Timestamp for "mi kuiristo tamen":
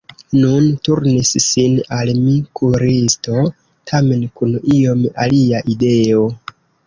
2.21-4.25